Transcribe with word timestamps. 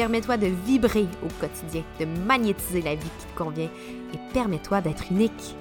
Permets-toi 0.00 0.38
de 0.38 0.46
vibrer 0.46 1.06
au 1.22 1.28
quotidien, 1.38 1.84
de 1.98 2.06
magnétiser 2.06 2.80
la 2.80 2.94
vie 2.94 3.10
qui 3.18 3.26
te 3.26 3.36
convient 3.36 3.68
et 4.14 4.32
permets-toi 4.32 4.80
d'être 4.80 5.12
unique. 5.12 5.54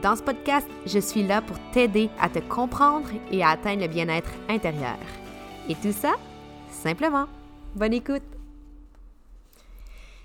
Dans 0.00 0.16
ce 0.16 0.22
podcast, 0.22 0.66
je 0.86 0.98
suis 0.98 1.22
là 1.22 1.42
pour 1.42 1.58
t'aider 1.70 2.08
à 2.18 2.30
te 2.30 2.38
comprendre 2.38 3.10
et 3.30 3.42
à 3.42 3.50
atteindre 3.50 3.82
le 3.82 3.88
bien-être 3.88 4.30
intérieur. 4.48 4.96
Et 5.68 5.74
tout 5.74 5.92
ça, 5.92 6.14
simplement. 6.70 7.26
Bonne 7.74 7.92
écoute! 7.92 8.22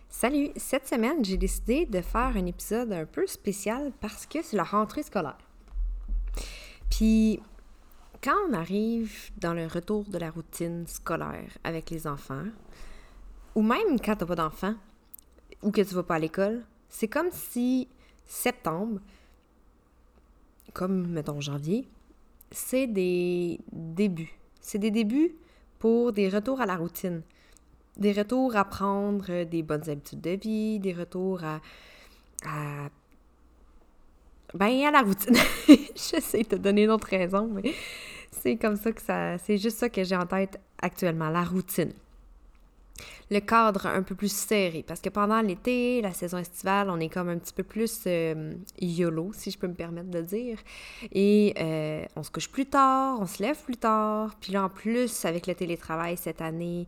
Salut! 0.07 0.51
Cette 0.55 0.87
semaine, 0.87 1.25
j'ai 1.25 1.35
décidé 1.35 1.85
de 1.85 1.99
faire 1.99 2.31
un 2.37 2.45
épisode 2.45 2.93
un 2.93 3.05
peu 3.05 3.27
spécial 3.27 3.91
parce 3.99 4.25
que 4.25 4.41
c'est 4.43 4.55
la 4.55 4.63
rentrée 4.63 5.03
scolaire. 5.03 5.37
Puis, 6.89 7.41
quand 8.23 8.37
on 8.49 8.53
arrive 8.53 9.29
dans 9.41 9.53
le 9.53 9.67
retour 9.67 10.05
de 10.05 10.19
la 10.19 10.31
routine 10.31 10.87
scolaire 10.87 11.51
avec 11.65 11.89
les 11.89 12.07
enfants, 12.07 12.45
ou 13.55 13.61
même 13.61 13.99
quand 14.03 14.15
t'as 14.15 14.25
pas 14.25 14.35
d'enfants, 14.35 14.75
ou 15.61 15.71
que 15.71 15.81
tu 15.81 15.95
vas 15.95 16.03
pas 16.03 16.15
à 16.15 16.19
l'école, 16.19 16.63
c'est 16.89 17.07
comme 17.07 17.29
si 17.31 17.87
septembre, 18.25 18.99
comme 20.73 21.07
mettons 21.07 21.41
janvier, 21.41 21.87
c'est 22.51 22.87
des 22.87 23.59
débuts. 23.71 24.37
C'est 24.61 24.79
des 24.79 24.91
débuts 24.91 25.35
pour 25.79 26.11
des 26.11 26.29
retours 26.29 26.61
à 26.61 26.65
la 26.65 26.75
routine. 26.75 27.21
Des 27.97 28.11
retours 28.11 28.55
à 28.55 28.65
prendre 28.65 29.43
des 29.43 29.63
bonnes 29.63 29.89
habitudes 29.89 30.21
de 30.21 30.31
vie, 30.31 30.79
des 30.79 30.93
retours 30.93 31.43
à, 31.43 31.61
ben, 34.53 34.85
à 34.85 34.91
la 34.91 35.01
routine. 35.01 35.35
je 35.67 36.19
sais 36.19 36.43
te 36.43 36.55
donner 36.55 36.87
d'autres 36.87 37.09
raisons, 37.09 37.47
mais 37.47 37.73
c'est 38.31 38.57
comme 38.57 38.75
ça 38.75 38.91
que 38.91 39.01
ça. 39.01 39.37
C'est 39.37 39.57
juste 39.57 39.77
ça 39.77 39.89
que 39.89 40.03
j'ai 40.03 40.15
en 40.15 40.25
tête 40.25 40.59
actuellement, 40.81 41.29
la 41.29 41.43
routine. 41.43 41.93
Le 43.29 43.39
cadre 43.39 43.87
un 43.87 44.03
peu 44.03 44.15
plus 44.15 44.31
serré, 44.31 44.83
parce 44.87 45.01
que 45.01 45.09
pendant 45.09 45.41
l'été, 45.41 46.01
la 46.01 46.13
saison 46.13 46.37
estivale, 46.37 46.89
on 46.89 46.99
est 46.99 47.09
comme 47.09 47.29
un 47.29 47.37
petit 47.37 47.53
peu 47.53 47.63
plus 47.63 48.01
euh, 48.07 48.53
YOLO, 48.79 49.31
si 49.33 49.51
je 49.51 49.57
peux 49.57 49.67
me 49.67 49.73
permettre 49.73 50.09
de 50.09 50.21
dire. 50.21 50.57
Et 51.11 51.53
euh, 51.59 52.05
on 52.15 52.23
se 52.23 52.31
couche 52.31 52.49
plus 52.49 52.65
tard, 52.65 53.19
on 53.19 53.25
se 53.25 53.41
lève 53.43 53.61
plus 53.63 53.77
tard. 53.77 54.35
Puis 54.39 54.53
là, 54.53 54.63
en 54.63 54.69
plus, 54.69 55.25
avec 55.25 55.47
le 55.47 55.55
télétravail 55.55 56.17
cette 56.17 56.41
année, 56.41 56.87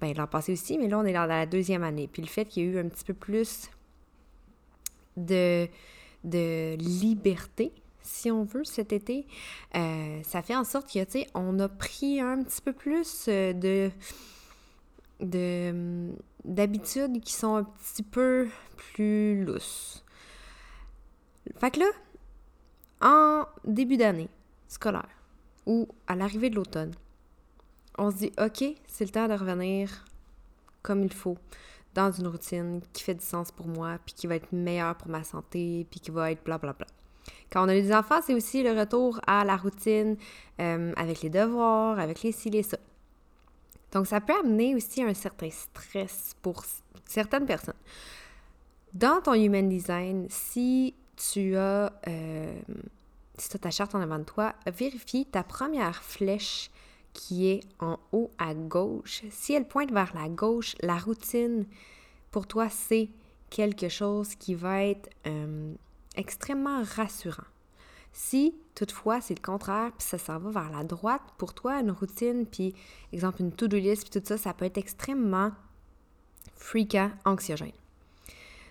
ben 0.00 0.14
l'an 0.16 0.26
passé 0.26 0.52
aussi, 0.52 0.78
mais 0.78 0.88
là, 0.88 0.98
on 0.98 1.04
est 1.04 1.12
dans 1.12 1.26
la 1.26 1.46
deuxième 1.46 1.84
année. 1.84 2.08
Puis 2.10 2.22
le 2.22 2.28
fait 2.28 2.44
qu'il 2.44 2.64
y 2.64 2.66
a 2.68 2.70
eu 2.70 2.78
un 2.78 2.88
petit 2.88 3.04
peu 3.04 3.14
plus 3.14 3.68
de 5.16 5.68
de 6.24 6.76
liberté, 6.76 7.72
si 8.02 8.30
on 8.30 8.44
veut, 8.44 8.64
cet 8.64 8.92
été, 8.92 9.26
euh, 9.74 10.20
ça 10.22 10.42
fait 10.42 10.56
en 10.56 10.64
sorte 10.64 10.86
que, 10.92 11.02
tu 11.04 11.10
sais, 11.10 11.26
on 11.34 11.58
a 11.58 11.68
pris 11.68 12.20
un 12.20 12.42
petit 12.42 12.60
peu 12.60 12.72
plus 12.72 13.26
euh, 13.28 13.52
de 15.22 16.12
d'habitudes 16.44 17.20
qui 17.20 17.32
sont 17.32 17.54
un 17.54 17.64
petit 17.64 18.02
peu 18.02 18.48
plus 18.76 19.44
lousses. 19.44 20.04
Fait 21.58 21.70
que 21.70 21.80
là, 21.80 21.86
en 23.00 23.46
début 23.64 23.96
d'année 23.96 24.28
scolaire 24.68 25.08
ou 25.66 25.86
à 26.06 26.16
l'arrivée 26.16 26.50
de 26.50 26.56
l'automne, 26.56 26.92
on 27.98 28.10
se 28.10 28.16
dit, 28.16 28.32
OK, 28.40 28.64
c'est 28.86 29.04
le 29.04 29.10
temps 29.10 29.28
de 29.28 29.34
revenir 29.34 30.04
comme 30.82 31.02
il 31.02 31.12
faut 31.12 31.38
dans 31.94 32.10
une 32.10 32.26
routine 32.26 32.80
qui 32.92 33.02
fait 33.02 33.14
du 33.14 33.24
sens 33.24 33.52
pour 33.52 33.66
moi, 33.66 33.98
puis 34.04 34.14
qui 34.14 34.26
va 34.26 34.36
être 34.36 34.52
meilleure 34.52 34.96
pour 34.96 35.08
ma 35.08 35.24
santé, 35.24 35.86
puis 35.90 36.00
qui 36.00 36.10
va 36.10 36.32
être 36.32 36.42
blablabla. 36.42 36.86
Quand 37.50 37.64
on 37.64 37.68
a 37.68 37.74
des 37.74 37.94
enfants, 37.94 38.20
c'est 38.24 38.34
aussi 38.34 38.62
le 38.62 38.72
retour 38.78 39.20
à 39.26 39.44
la 39.44 39.56
routine 39.56 40.16
euh, 40.58 40.92
avec 40.96 41.22
les 41.22 41.30
devoirs, 41.30 41.98
avec 41.98 42.22
les 42.22 42.32
ci, 42.32 42.50
les 42.50 42.62
ça. 42.62 42.78
Donc, 43.92 44.06
ça 44.06 44.20
peut 44.20 44.34
amener 44.34 44.74
aussi 44.74 45.02
un 45.02 45.14
certain 45.14 45.50
stress 45.50 46.34
pour 46.42 46.64
certaines 47.06 47.46
personnes. 47.46 47.74
Dans 48.94 49.20
ton 49.22 49.34
Human 49.34 49.68
Design, 49.68 50.26
si 50.28 50.94
tu 51.16 51.56
as, 51.56 51.92
euh, 52.08 52.60
si 53.38 53.54
as 53.54 53.58
ta 53.58 53.70
charte 53.70 53.94
en 53.94 54.00
avant 54.00 54.18
de 54.18 54.24
toi, 54.24 54.54
vérifie 54.66 55.26
ta 55.26 55.42
première 55.42 56.02
flèche 56.02 56.70
qui 57.12 57.48
est 57.48 57.60
en 57.78 57.98
haut 58.12 58.30
à 58.38 58.54
gauche, 58.54 59.22
si 59.30 59.52
elle 59.52 59.66
pointe 59.66 59.92
vers 59.92 60.14
la 60.14 60.28
gauche, 60.28 60.74
la 60.80 60.96
routine, 60.96 61.66
pour 62.30 62.46
toi, 62.46 62.68
c'est 62.70 63.10
quelque 63.50 63.88
chose 63.88 64.34
qui 64.34 64.54
va 64.54 64.84
être 64.84 65.10
euh, 65.26 65.74
extrêmement 66.16 66.82
rassurant. 66.82 67.44
Si 68.12 68.54
toutefois 68.74 69.20
c'est 69.20 69.34
le 69.34 69.42
contraire, 69.42 69.92
puis 69.96 70.06
ça 70.06 70.18
s'en 70.18 70.38
va 70.38 70.50
vers 70.50 70.70
la 70.70 70.84
droite, 70.84 71.22
pour 71.38 71.54
toi, 71.54 71.80
une 71.80 71.90
routine, 71.90 72.46
puis 72.46 72.74
exemple 73.12 73.42
une 73.42 73.52
to-do 73.52 73.76
list, 73.76 74.10
puis 74.10 74.20
tout 74.20 74.26
ça, 74.26 74.36
ça 74.36 74.54
peut 74.54 74.64
être 74.64 74.78
extrêmement 74.78 75.52
freakant, 76.56 77.10
anxiogène. 77.24 77.72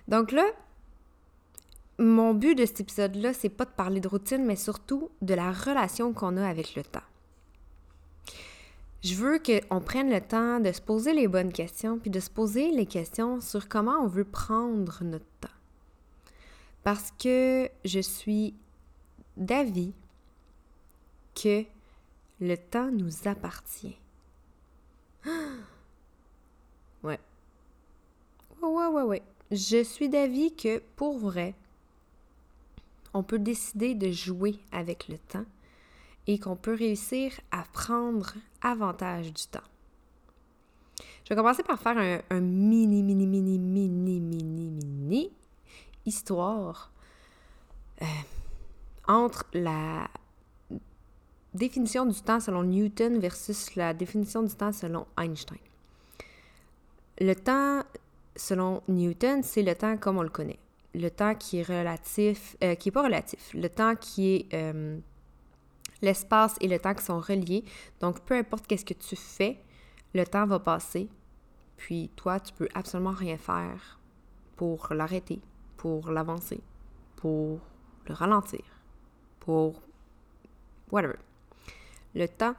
Donc 0.07 0.31
là, 0.31 0.45
mon 1.99 2.33
but 2.33 2.55
de 2.55 2.65
cet 2.65 2.81
épisode-là, 2.81 3.33
c'est 3.33 3.49
pas 3.49 3.65
de 3.65 3.71
parler 3.71 3.99
de 3.99 4.07
routine, 4.07 4.45
mais 4.45 4.55
surtout 4.55 5.09
de 5.21 5.33
la 5.33 5.51
relation 5.51 6.13
qu'on 6.13 6.37
a 6.37 6.47
avec 6.47 6.75
le 6.75 6.83
temps 6.83 7.01
je 9.03 9.15
veux 9.15 9.39
qu'on 9.39 9.81
prenne 9.81 10.09
le 10.09 10.21
temps 10.21 10.59
de 10.59 10.71
se 10.71 10.81
poser 10.81 11.13
les 11.13 11.27
bonnes 11.27 11.51
questions, 11.51 11.97
puis 11.97 12.11
de 12.11 12.19
se 12.19 12.29
poser 12.29 12.71
les 12.71 12.85
questions 12.85 13.41
sur 13.41 13.67
comment 13.67 13.97
on 14.01 14.07
veut 14.07 14.25
prendre 14.25 15.03
notre 15.03 15.25
temps. 15.39 15.49
Parce 16.83 17.11
que 17.11 17.69
je 17.83 17.99
suis 17.99 18.53
d'avis 19.37 19.93
que 21.35 21.63
le 22.39 22.55
temps 22.55 22.91
nous 22.91 23.27
appartient. 23.27 23.97
Ouais. 27.03 27.19
Ouais, 28.61 28.87
ouais, 28.87 29.01
ouais. 29.01 29.23
Je 29.49 29.83
suis 29.83 30.07
d'avis 30.07 30.55
que 30.55 30.77
pour 30.95 31.17
vrai, 31.17 31.55
on 33.15 33.23
peut 33.23 33.39
décider 33.39 33.95
de 33.95 34.11
jouer 34.11 34.59
avec 34.71 35.07
le 35.07 35.17
temps 35.17 35.45
et 36.27 36.37
qu'on 36.37 36.55
peut 36.55 36.75
réussir 36.75 37.33
à 37.49 37.63
prendre 37.73 38.35
avantage 38.61 39.33
du 39.33 39.47
temps. 39.47 39.67
Je 41.23 41.29
vais 41.29 41.35
commencer 41.35 41.63
par 41.63 41.79
faire 41.79 42.21
un, 42.29 42.39
mini, 42.39 43.01
mini, 43.01 43.25
mini, 43.25 43.57
mini, 43.57 44.19
mini, 44.19 44.73
mini 44.73 45.31
histoire 46.05 46.91
euh, 48.01 48.05
entre 49.07 49.45
la 49.53 50.09
définition 51.53 52.05
du 52.05 52.19
temps 52.21 52.39
selon 52.39 52.63
Newton 52.63 53.19
versus 53.19 53.75
la 53.75 53.93
définition 53.93 54.43
du 54.43 54.53
temps 54.53 54.71
selon 54.71 55.05
Einstein. 55.17 55.57
Le 57.19 57.33
temps 57.33 57.83
selon 58.35 58.81
Newton, 58.87 59.43
c'est 59.43 59.63
le 59.63 59.75
temps 59.75 59.97
comme 59.97 60.17
on 60.17 60.23
le 60.23 60.29
connaît. 60.29 60.59
Le 60.93 61.09
temps 61.09 61.35
qui 61.35 61.59
est 61.59 61.63
relatif, 61.63 62.55
euh, 62.63 62.75
qui 62.75 62.89
n'est 62.89 62.93
pas 62.93 63.03
relatif, 63.03 63.53
le 63.53 63.69
temps 63.69 63.95
qui 63.95 64.35
est 64.35 64.53
euh, 64.53 64.97
l'espace 66.01 66.55
et 66.61 66.67
le 66.67 66.79
temps 66.79 66.93
qui 66.93 67.03
sont 67.03 67.19
reliés. 67.19 67.63
Donc, 67.99 68.21
peu 68.21 68.35
importe 68.35 68.67
qu'est-ce 68.67 68.85
que 68.85 68.93
tu 68.93 69.15
fais, 69.15 69.59
le 70.13 70.25
temps 70.25 70.45
va 70.45 70.59
passer. 70.59 71.07
Puis 71.77 72.09
toi, 72.15 72.39
tu 72.39 72.53
peux 72.53 72.67
absolument 72.73 73.11
rien 73.11 73.37
faire 73.37 73.99
pour 74.55 74.89
l'arrêter, 74.91 75.41
pour 75.77 76.11
l'avancer, 76.11 76.61
pour 77.15 77.59
le 78.07 78.13
ralentir, 78.13 78.63
pour 79.41 79.81
whatever. 80.91 81.17
Le 82.15 82.27
temps 82.27 82.55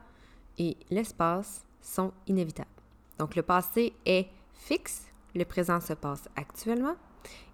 et 0.59 0.77
l'espace 0.89 1.65
sont 1.81 2.13
inévitables. 2.27 2.69
Donc 3.17 3.35
le 3.35 3.41
passé 3.41 3.93
est 4.05 4.27
fixe, 4.53 5.07
le 5.35 5.45
présent 5.45 5.81
se 5.81 5.93
passe 5.93 6.29
actuellement 6.35 6.95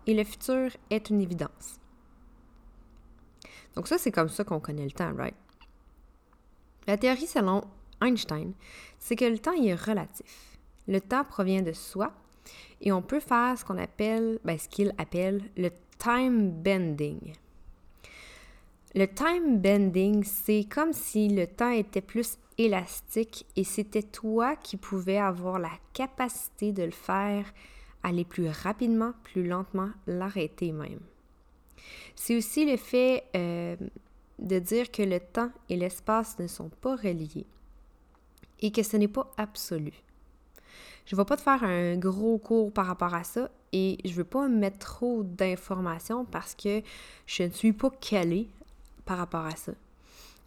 et 0.06 0.14
le 0.14 0.24
futur 0.24 0.72
est 0.90 1.10
une 1.10 1.22
évidence. 1.22 1.80
Donc 3.76 3.88
ça, 3.88 3.98
c'est 3.98 4.12
comme 4.12 4.30
ça 4.30 4.44
qu'on 4.44 4.60
connaît 4.60 4.86
le 4.86 4.92
temps, 4.92 5.14
right? 5.16 5.36
La 6.88 6.98
théorie 6.98 7.28
selon 7.28 7.64
Einstein, 8.02 8.54
c'est 8.98 9.16
que 9.16 9.26
le 9.26 9.38
temps 9.38 9.54
est 9.54 9.76
relatif. 9.76 10.58
Le 10.88 11.00
temps 11.00 11.24
provient 11.24 11.62
de 11.62 11.72
soi 11.72 12.12
et 12.82 12.92
on 12.92 13.02
peut 13.02 13.20
faire 13.20 13.58
ce 13.58 13.64
qu'on 13.64 13.78
appelle, 13.78 14.40
ben, 14.44 14.58
ce 14.58 14.68
qu'il 14.68 14.94
appelle 14.98 15.44
le 15.56 15.70
time 16.00 16.52
bending. 16.52 17.34
Le 18.96 19.06
time 19.06 19.60
bending, 19.60 20.24
c'est 20.24 20.66
comme 20.68 20.94
si 20.94 21.30
le 21.30 21.46
temps 21.46 21.70
était 21.70 22.02
plus 22.02 22.40
élastique 22.58 23.46
et 23.56 23.64
c'était 23.64 24.02
toi 24.02 24.56
qui 24.56 24.78
pouvais 24.78 25.18
avoir 25.18 25.60
la 25.60 25.72
capacité 25.94 26.72
de 26.72 26.84
le 26.84 26.92
faire 26.92 27.46
aller 28.02 28.26
plus 28.26 28.50
rapidement, 28.50 29.14
plus 29.24 29.46
lentement, 29.46 29.90
l'arrêter 30.08 30.72
même. 30.72 31.02
C'est 32.16 32.36
aussi 32.36 32.66
le 32.66 32.78
fait 32.78 33.26
euh, 33.36 33.76
de 34.40 34.60
dire 34.60 34.90
que 34.90 35.04
le 35.04 35.20
temps 35.20 35.52
et 35.70 35.76
l'espace 35.76 36.40
ne 36.40 36.48
sont 36.48 36.70
pas 36.70 36.96
reliés 36.96 37.46
et 38.60 38.72
que 38.72 38.82
ce 38.82 38.98
n'est 38.98 39.08
pas 39.08 39.32
absolu. 39.38 39.94
Je 41.06 41.16
ne 41.16 41.22
vais 41.22 41.26
pas 41.26 41.38
te 41.38 41.42
faire 41.42 41.64
un 41.64 41.96
gros 41.98 42.40
cours 42.40 42.72
par 42.72 42.88
rapport 42.88 43.14
à 43.14 43.24
ça 43.24 43.52
et 43.72 43.98
je 44.04 44.10
ne 44.10 44.16
veux 44.16 44.24
pas 44.24 44.48
mettre 44.48 44.80
trop 44.80 45.24
d'informations 45.24 46.26
parce 46.26 46.56
que 46.56 46.82
je 47.28 47.44
ne 47.44 47.52
suis 47.52 47.74
pas 47.74 47.90
calée 47.90 48.50
par 49.10 49.18
rapport 49.18 49.48
à 49.48 49.56
ça. 49.56 49.72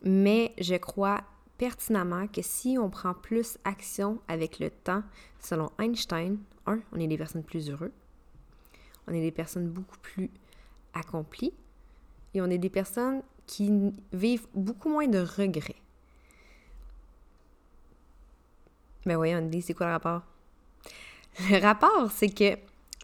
Mais 0.05 0.55
je 0.61 0.77
crois 0.77 1.25
pertinemment 1.59 2.29
que 2.29 2.43
si 2.43 2.79
on 2.79 2.91
prend 2.91 3.13
plus 3.13 3.59
action 3.65 4.21
avec 4.29 4.61
le 4.61 4.71
temps, 4.71 5.03
selon 5.41 5.73
Einstein, 5.81 6.39
on 6.69 7.01
est 7.01 7.09
des 7.09 7.19
personnes 7.19 7.43
plus 7.43 7.69
heureuses, 7.69 7.91
on 9.09 9.15
est 9.15 9.21
des 9.21 9.33
personnes 9.33 9.69
beaucoup 9.69 9.99
plus 9.99 10.31
accomplies 10.95 11.53
et 12.35 12.41
on 12.41 12.47
est 12.47 12.59
des 12.59 12.71
personnes 12.71 13.23
qui 13.49 13.93
vivent 14.13 14.47
beaucoup 14.55 14.91
moins 14.91 15.09
de 15.09 15.19
regrets. 15.19 15.83
Mais 19.07 19.17
voyons, 19.17 19.39
on 19.39 19.49
dit, 19.49 19.61
c'est 19.61 19.75
quoi 19.75 19.87
le 19.87 19.93
rapport? 19.95 20.23
Le 21.51 21.61
rapport, 21.61 22.13
c'est 22.13 22.33
que 22.33 22.57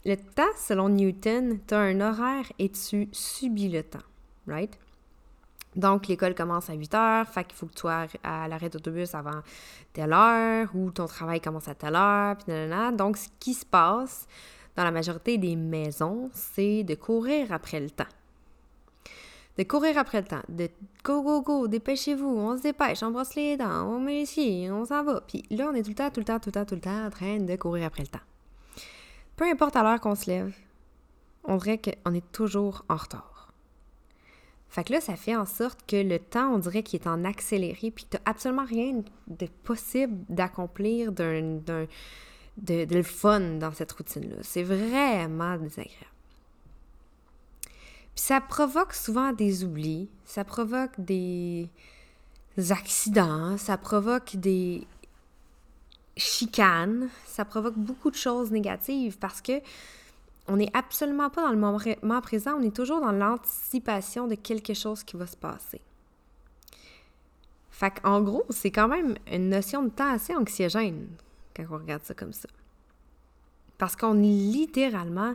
le 0.05 0.15
temps, 0.15 0.55
selon 0.57 0.89
Newton, 0.89 1.59
tu 1.67 1.75
as 1.75 1.81
un 1.81 2.01
horaire 2.01 2.53
et 2.61 2.71
tu 2.71 3.09
subis 3.11 3.71
le 3.71 3.83
temps, 3.83 4.07
right? 4.47 4.79
Donc, 5.79 6.09
l'école 6.09 6.35
commence 6.35 6.69
à 6.69 6.75
8 6.75 6.95
heures, 6.95 7.29
fait 7.29 7.45
qu'il 7.45 7.57
faut 7.57 7.67
que 7.67 7.75
tu 7.75 7.83
sois 7.83 8.07
à 8.25 8.49
l'arrêt 8.49 8.69
d'autobus 8.69 9.15
avant 9.15 9.43
telle 9.93 10.13
heure, 10.13 10.69
ou 10.75 10.91
ton 10.91 11.07
travail 11.07 11.41
commence 11.41 11.69
à 11.69 11.75
telle 11.77 11.95
heure, 11.95 12.37
puis 12.37 12.53
nanana. 12.53 12.91
Donc, 12.91 13.17
ce 13.17 13.29
qui 13.39 13.55
se 13.55 13.65
passe 13.65 14.27
dans 14.75 14.83
la 14.83 14.91
majorité 14.91 15.39
des 15.39 15.55
maisons, 15.55 16.31
c'est 16.35 16.83
de 16.83 16.97
courir 16.97 17.53
après 17.53 17.79
le 17.79 17.91
temps. 17.91 18.11
De 19.57 19.63
courir 19.63 19.97
après 19.99 20.21
le 20.21 20.27
temps, 20.27 20.43
de 20.49 20.69
go, 21.05 21.23
go, 21.23 21.43
go, 21.43 21.69
dépêchez-vous, 21.69 22.27
on 22.27 22.57
se 22.57 22.63
dépêche, 22.63 23.05
on 23.05 23.13
brosse 23.13 23.37
les 23.37 23.57
dents, 23.57 23.87
on 23.89 24.01
met 24.01 24.23
ici, 24.23 24.67
on 24.71 24.85
s'en 24.85 25.05
va. 25.05 25.21
Puis 25.21 25.45
là, 25.51 25.69
on 25.71 25.75
est 25.75 25.85
tout 25.85 25.91
le 25.91 25.95
temps, 25.95 26.11
tout 26.11 26.21
le 26.21 26.25
temps, 26.25 26.41
tout 26.41 26.49
le 26.49 26.53
temps, 26.53 26.65
tout 26.65 26.75
le 26.75 26.81
temps 26.81 27.07
en 27.07 27.11
train 27.11 27.39
de 27.39 27.55
courir 27.55 27.87
après 27.87 28.03
le 28.03 28.09
temps. 28.09 28.19
Peu 29.37 29.45
importe 29.45 29.77
à 29.77 29.85
l'heure 29.85 30.01
qu'on 30.01 30.17
se 30.17 30.29
lève, 30.29 30.53
on 31.45 31.57
dirait 31.57 31.79
qu'on 31.79 32.15
est 32.15 32.33
toujours 32.33 32.85
en 32.89 32.97
retard. 32.97 33.28
Fait 34.71 34.85
que 34.85 34.93
là, 34.93 35.01
ça 35.01 35.17
fait 35.17 35.35
en 35.35 35.47
sorte 35.47 35.81
que 35.87 35.97
le 35.97 36.19
temps, 36.19 36.53
on 36.53 36.59
dirait 36.59 36.83
qu'il 36.83 37.01
est 37.01 37.07
en 37.07 37.25
accéléré, 37.25 37.91
puis 37.91 38.07
tu 38.11 38.19
absolument 38.27 38.67
rien 38.67 39.03
de 39.27 39.47
possible 39.65 40.15
d'accomplir 40.29 41.11
d'un, 41.13 41.61
de, 41.67 41.87
de 42.59 42.95
le 42.95 43.03
fun 43.03 43.41
dans 43.41 43.73
cette 43.73 43.93
routine-là. 43.93 44.37
C'est 44.43 44.63
vraiment 44.63 45.57
désagréable. 45.57 46.05
Puis 48.15 48.25
ça 48.25 48.41
provoque 48.41 48.93
souvent 48.93 49.33
des 49.33 49.65
oublis, 49.65 50.09
ça 50.25 50.45
provoque 50.45 50.99
des 50.99 51.69
accidents, 52.71 53.57
ça 53.57 53.79
provoque 53.79 54.37
des 54.37 54.87
chicanes, 56.17 57.09
ça 57.27 57.45
provoque 57.45 57.77
beaucoup 57.77 58.11
de 58.11 58.17
choses 58.17 58.51
négatives 58.51 59.19
parce 59.19 59.41
que 59.41 59.63
on 60.49 60.57
n'est 60.57 60.71
absolument 60.75 61.31
pas 61.31 61.43
dans 61.43 61.53
le 61.53 61.59
moment 61.59 62.21
présent, 62.21 62.55
on 62.59 62.63
est 62.63 62.75
toujours 62.75 63.01
dans 63.01 63.13
l'anticipation 63.13 64.27
de 64.27 64.35
quelque 64.35 64.75
chose 64.75 65.05
qui 65.05 65.17
va 65.17 65.27
se 65.27 65.37
passer. 65.37 65.81
Fait 67.71 67.95
en 68.03 68.23
gros, 68.23 68.45
c'est 68.51 68.73
quand 68.73 68.89
même 68.89 69.17
une 69.31 69.51
notion 69.51 69.85
de 69.85 69.91
temps 69.91 70.11
assez 70.11 70.35
anxiogène 70.35 71.07
quand 71.55 71.65
on 71.71 71.77
regarde 71.77 72.03
ça 72.03 72.15
comme 72.15 72.33
ça. 72.33 72.49
Parce 73.77 73.95
qu'on 73.95 74.19
est 74.19 74.27
littéralement 74.27 75.35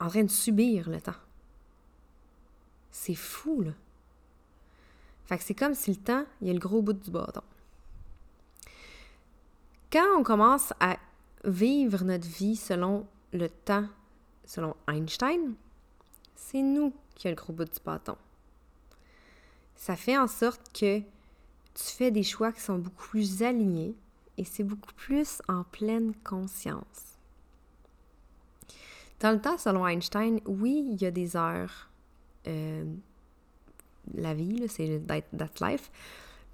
en 0.00 0.08
train 0.08 0.24
de 0.24 0.30
subir 0.30 0.90
le 0.90 1.00
temps. 1.00 1.12
C'est 2.90 3.14
fou, 3.14 3.62
là. 3.62 3.72
Fait 5.26 5.38
que 5.38 5.44
c'est 5.44 5.54
comme 5.54 5.74
si 5.74 5.90
le 5.90 5.96
temps, 5.96 6.24
il 6.40 6.48
y 6.48 6.50
a 6.50 6.52
le 6.52 6.58
gros 6.58 6.82
bout 6.82 6.94
du 6.94 7.10
bâton. 7.10 7.42
Quand 9.92 10.18
on 10.18 10.22
commence 10.22 10.72
à 10.80 10.96
vivre 11.44 12.04
notre 12.04 12.26
vie 12.26 12.56
selon 12.56 13.06
le 13.32 13.48
temps, 13.48 13.86
selon 14.44 14.76
Einstein, 14.88 15.54
c'est 16.34 16.62
nous 16.62 16.92
qui 17.14 17.28
avons 17.28 17.36
le 17.36 17.42
gros 17.42 17.52
bout 17.52 17.64
du 17.64 17.80
bâton. 17.84 18.16
Ça 19.74 19.96
fait 19.96 20.16
en 20.16 20.26
sorte 20.26 20.72
que 20.72 21.00
tu 21.00 21.84
fais 21.84 22.10
des 22.10 22.22
choix 22.22 22.52
qui 22.52 22.60
sont 22.60 22.78
beaucoup 22.78 23.08
plus 23.08 23.42
alignés 23.42 23.94
et 24.38 24.44
c'est 24.44 24.64
beaucoup 24.64 24.94
plus 24.94 25.42
en 25.48 25.64
pleine 25.64 26.14
conscience. 26.24 27.16
Dans 29.20 29.32
le 29.32 29.40
temps, 29.40 29.58
selon 29.58 29.86
Einstein, 29.86 30.40
oui, 30.46 30.86
il 30.92 31.00
y 31.00 31.06
a 31.06 31.10
des 31.10 31.36
heures. 31.36 31.88
Euh, 32.46 32.84
la 34.14 34.34
vie, 34.34 34.68
c'est 34.68 35.00
that 35.06 35.48
life. 35.60 35.90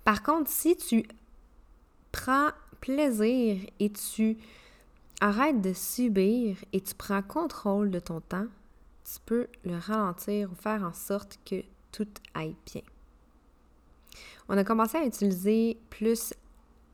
Par 0.04 0.22
contre, 0.22 0.50
si 0.50 0.76
tu 0.76 1.06
prends 2.12 2.50
plaisir 2.80 3.58
et 3.78 3.90
tu 3.90 4.36
arrêtes 5.22 5.60
de 5.60 5.72
subir 5.72 6.56
et 6.72 6.80
tu 6.80 6.96
prends 6.96 7.22
contrôle 7.22 7.92
de 7.92 8.00
ton 8.00 8.20
temps, 8.20 8.48
tu 9.04 9.20
peux 9.24 9.46
le 9.64 9.78
ralentir 9.78 10.50
ou 10.50 10.54
faire 10.56 10.82
en 10.82 10.92
sorte 10.92 11.38
que 11.48 11.62
tout 11.92 12.08
aille 12.34 12.56
bien. 12.66 12.82
On 14.48 14.58
a 14.58 14.64
commencé 14.64 14.98
à 14.98 15.06
utiliser 15.06 15.78
plus 15.90 16.34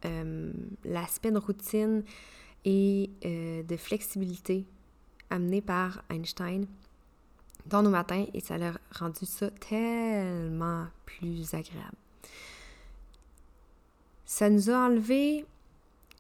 euh, 0.05 0.53
l'aspect 0.85 1.31
de 1.31 1.39
routine 1.39 2.05
et 2.67 3.11
euh, 3.25 3.63
de 3.63 3.77
flexibilité 3.79 4.67
amené 5.31 5.63
par 5.63 6.05
Einstein 6.11 6.67
dans 7.65 7.83
nos 7.83 7.91
matins 7.91 8.27
et 8.35 8.41
ça 8.41 8.57
a 8.57 8.73
rendu 8.99 9.25
ça 9.25 9.51
tellement 9.53 10.87
plus 11.07 11.55
agréable. 11.55 11.97
Ça 14.27 14.51
nous 14.51 14.69
a 14.69 14.87
enlevé 14.87 15.47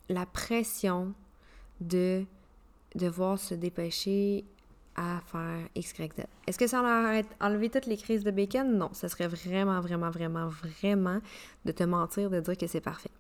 la 0.09 0.25
pression 0.25 1.13
de 1.81 2.25
devoir 2.95 3.39
se 3.39 3.55
dépêcher 3.55 4.45
à 4.97 5.21
faire 5.27 5.69
X, 5.77 5.99
Y. 5.99 6.27
Est-ce 6.47 6.59
que 6.59 6.67
ça 6.67 6.81
aurait 6.81 7.25
enlevé 7.41 7.71
toutes 7.71 7.87
les 7.87 7.97
crises 7.97 8.25
de 8.25 8.31
bacon? 8.31 8.77
Non, 8.77 8.91
ce 8.93 9.07
serait 9.07 9.29
vraiment, 9.29 9.81
vraiment, 9.81 10.11
vraiment, 10.11 10.49
vraiment 10.49 11.21
de 11.65 11.73
te 11.73 11.85
mentir, 11.85 12.31
de 12.31 12.41
dire 12.41 12.57
que 12.57 12.67
c'est 12.67 12.81
parfait. 12.81 13.11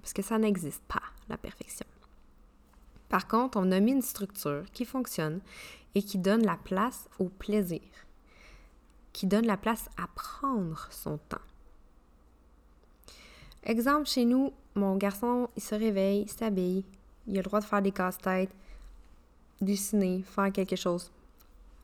Parce 0.00 0.12
que 0.12 0.22
ça 0.22 0.38
n'existe 0.38 0.82
pas, 0.88 1.02
la 1.28 1.36
perfection. 1.36 1.86
Par 3.08 3.28
contre, 3.28 3.58
on 3.58 3.70
a 3.70 3.78
mis 3.78 3.92
une 3.92 4.02
structure 4.02 4.64
qui 4.72 4.84
fonctionne 4.84 5.40
et 5.94 6.02
qui 6.02 6.18
donne 6.18 6.44
la 6.44 6.56
place 6.56 7.08
au 7.18 7.28
plaisir, 7.28 7.82
qui 9.12 9.26
donne 9.26 9.46
la 9.46 9.56
place 9.56 9.88
à 9.96 10.08
prendre 10.14 10.88
son 10.90 11.18
temps. 11.18 11.38
Exemple, 13.64 14.08
chez 14.08 14.24
nous, 14.24 14.52
mon 14.74 14.96
garçon, 14.96 15.50
il 15.56 15.62
se 15.62 15.74
réveille, 15.74 16.22
il 16.22 16.30
s'habille, 16.30 16.84
il 17.26 17.34
a 17.34 17.36
le 17.38 17.42
droit 17.42 17.60
de 17.60 17.64
faire 17.64 17.82
des 17.82 17.92
casse-têtes, 17.92 18.50
dessiner, 19.60 20.22
faire 20.22 20.52
quelque 20.52 20.76
chose. 20.76 21.10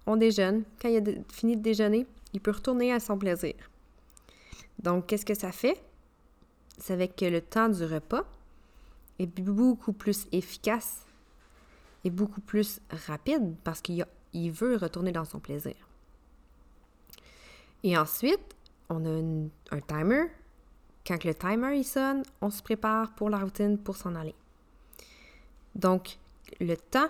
On 0.06 0.16
déjeune. 0.16 0.64
Quand 0.80 0.88
il 0.88 0.96
a 0.96 1.12
fini 1.32 1.56
de 1.56 1.62
déjeuner, 1.62 2.06
il 2.32 2.40
peut 2.40 2.50
retourner 2.50 2.92
à 2.92 3.00
son 3.00 3.18
plaisir. 3.18 3.54
Donc, 4.78 5.06
qu'est-ce 5.06 5.26
que 5.26 5.34
ça 5.34 5.52
fait? 5.52 5.80
C'est 6.78 6.92
avec 6.92 7.16
que 7.16 7.24
le 7.24 7.40
temps 7.40 7.68
du 7.68 7.84
repas 7.84 8.24
est 9.18 9.26
beaucoup 9.26 9.92
plus 9.92 10.26
efficace 10.32 11.04
est 12.04 12.10
beaucoup 12.10 12.40
plus 12.40 12.80
rapide 13.06 13.54
parce 13.64 13.80
qu'il 13.80 14.04
il 14.32 14.50
veut 14.50 14.76
retourner 14.76 15.12
dans 15.12 15.24
son 15.24 15.40
plaisir. 15.40 15.74
Et 17.82 17.96
ensuite, 17.96 18.56
on 18.88 19.04
a 19.04 19.76
un 19.76 19.80
timer. 19.80 20.26
Quand 21.06 21.24
le 21.24 21.34
timer 21.34 21.78
il 21.78 21.84
sonne, 21.84 22.22
on 22.40 22.50
se 22.50 22.62
prépare 22.62 23.14
pour 23.14 23.30
la 23.30 23.38
routine 23.38 23.78
pour 23.78 23.96
s'en 23.96 24.14
aller. 24.14 24.34
Donc, 25.78 26.18
le 26.60 26.76
temps, 26.76 27.08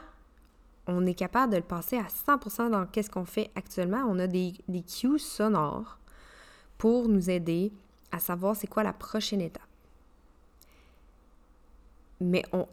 on 0.87 1.05
est 1.07 1.15
capable 1.15 1.53
de 1.53 1.59
le 1.59 1.65
passer 1.65 1.97
à 1.97 2.07
100% 2.07 2.71
dans 2.71 2.87
qu'est-ce 2.87 3.11
qu'on 3.11 3.25
fait 3.25 3.51
actuellement. 3.55 4.05
On 4.09 4.19
a 4.19 4.27
des, 4.27 4.55
des 4.69 4.83
cues 4.83 5.19
sonores 5.19 5.99
pour 6.79 7.09
nous 7.09 7.29
aider 7.29 7.73
à 8.13 8.21
savoir 8.21 8.57
c'est 8.57 8.67
quoi 8.67 8.83
la 8.83 8.93
prochaine 8.93 9.41
étape. 9.41 9.63
Mais 12.21 12.43
on 12.53 12.67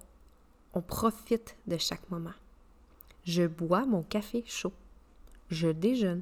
on 0.75 0.81
profite 0.81 1.55
de 1.65 1.77
chaque 1.77 2.09
moment. 2.11 2.33
Je 3.23 3.47
bois 3.47 3.85
mon 3.85 4.03
café 4.03 4.43
chaud. 4.45 4.73
Je 5.49 5.69
déjeune. 5.69 6.21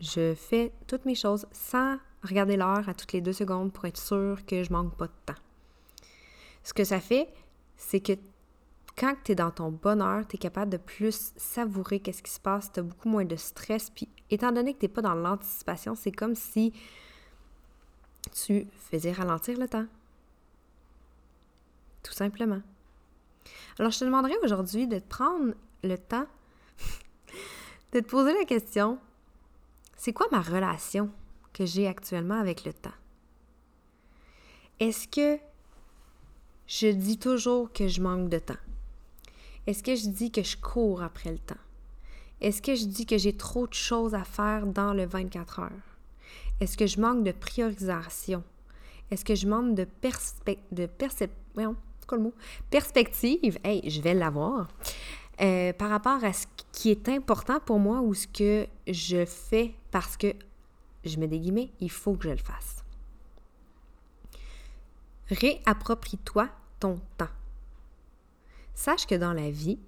Je 0.00 0.34
fais 0.34 0.72
toutes 0.86 1.04
mes 1.04 1.14
choses 1.14 1.46
sans 1.52 1.98
regarder 2.22 2.56
l'heure 2.56 2.88
à 2.88 2.94
toutes 2.94 3.12
les 3.12 3.20
deux 3.20 3.34
secondes 3.34 3.72
pour 3.72 3.84
être 3.84 3.98
sûr 3.98 4.44
que 4.46 4.64
je 4.64 4.72
manque 4.72 4.96
pas 4.96 5.06
de 5.06 5.12
temps. 5.26 5.40
Ce 6.64 6.72
que 6.72 6.84
ça 6.84 7.00
fait, 7.00 7.28
c'est 7.76 8.00
que 8.00 8.14
quand 8.96 9.14
tu 9.24 9.32
es 9.32 9.34
dans 9.34 9.50
ton 9.50 9.70
bonheur, 9.70 10.26
tu 10.26 10.36
es 10.36 10.38
capable 10.38 10.70
de 10.70 10.76
plus 10.76 11.32
savourer 11.36 12.00
qu'est-ce 12.00 12.22
qui 12.22 12.30
se 12.30 12.40
passe, 12.40 12.72
tu 12.72 12.80
as 12.80 12.82
beaucoup 12.82 13.08
moins 13.08 13.24
de 13.24 13.36
stress. 13.36 13.90
Puis, 13.90 14.08
étant 14.30 14.52
donné 14.52 14.74
que 14.74 14.80
tu 14.80 14.84
n'es 14.84 14.92
pas 14.92 15.02
dans 15.02 15.14
l'anticipation, 15.14 15.94
c'est 15.94 16.12
comme 16.12 16.34
si 16.34 16.72
tu 18.32 18.66
faisais 18.90 19.12
ralentir 19.12 19.58
le 19.58 19.68
temps. 19.68 19.86
Tout 22.02 22.12
simplement. 22.12 22.62
Alors, 23.78 23.90
je 23.90 23.98
te 24.00 24.04
demanderai 24.04 24.36
aujourd'hui 24.42 24.86
de 24.86 24.98
te 24.98 25.08
prendre 25.08 25.54
le 25.82 25.96
temps 25.96 26.26
de 27.92 28.00
te 28.00 28.06
poser 28.06 28.34
la 28.34 28.44
question, 28.44 28.98
c'est 29.96 30.12
quoi 30.12 30.26
ma 30.30 30.40
relation 30.40 31.10
que 31.52 31.66
j'ai 31.66 31.86
actuellement 31.86 32.38
avec 32.38 32.64
le 32.64 32.72
temps? 32.72 32.90
Est-ce 34.78 35.08
que 35.08 35.38
je 36.66 36.88
dis 36.88 37.18
toujours 37.18 37.72
que 37.72 37.88
je 37.88 38.00
manque 38.00 38.28
de 38.28 38.38
temps? 38.38 38.54
Est-ce 39.66 39.82
que 39.82 39.94
je 39.94 40.08
dis 40.08 40.30
que 40.30 40.42
je 40.42 40.56
cours 40.56 41.02
après 41.02 41.30
le 41.30 41.38
temps? 41.38 41.54
Est-ce 42.40 42.62
que 42.62 42.74
je 42.74 42.86
dis 42.86 43.04
que 43.04 43.18
j'ai 43.18 43.36
trop 43.36 43.66
de 43.66 43.74
choses 43.74 44.14
à 44.14 44.24
faire 44.24 44.66
dans 44.66 44.94
le 44.94 45.04
24 45.04 45.60
heures? 45.60 45.70
Est-ce 46.60 46.76
que 46.76 46.86
je 46.86 47.00
manque 47.00 47.24
de 47.24 47.32
priorisation? 47.32 48.42
Est-ce 49.10 49.24
que 49.24 49.34
je 49.34 49.46
manque 49.46 49.74
de, 49.74 49.86
perspective? 52.70 53.58
Hey, 53.64 53.90
je 53.90 54.00
vais 54.00 54.14
l'avoir. 54.14 54.68
Euh, 55.40 55.72
par 55.72 55.90
rapport 55.90 56.22
à 56.24 56.32
ce 56.32 56.46
qui 56.72 56.90
est 56.90 57.08
important 57.08 57.60
pour 57.60 57.78
moi 57.78 58.00
ou 58.00 58.14
ce 58.14 58.26
que 58.26 58.66
je 58.86 59.24
fais 59.24 59.74
parce 59.90 60.16
que, 60.16 60.34
je 61.04 61.18
mets 61.18 61.28
des 61.28 61.70
il 61.80 61.90
faut 61.90 62.14
que 62.14 62.24
je 62.24 62.30
le 62.30 62.36
fasse. 62.36 62.84
Réapproprie-toi 65.28 66.48
ton 66.78 67.00
temps. 67.16 67.28
Sache 68.74 69.06
que 69.06 69.14
dans 69.14 69.32
la 69.32 69.50
vie, 69.50 69.78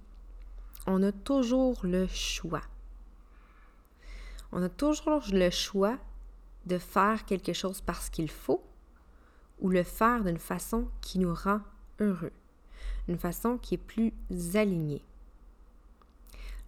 on 0.87 1.01
a 1.03 1.11
toujours 1.11 1.79
le 1.83 2.07
choix. 2.07 2.61
On 4.51 4.61
a 4.61 4.69
toujours 4.69 5.23
le 5.31 5.49
choix 5.49 5.97
de 6.65 6.77
faire 6.77 7.25
quelque 7.25 7.53
chose 7.53 7.81
parce 7.81 8.09
qu'il 8.09 8.29
faut 8.29 8.63
ou 9.59 9.69
le 9.69 9.83
faire 9.83 10.23
d'une 10.23 10.37
façon 10.37 10.87
qui 11.01 11.19
nous 11.19 11.33
rend 11.33 11.61
heureux, 11.99 12.33
une 13.07 13.17
façon 13.17 13.57
qui 13.57 13.75
est 13.75 13.77
plus 13.77 14.13
alignée. 14.55 15.03